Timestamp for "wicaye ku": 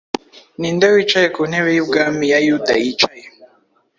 0.93-1.41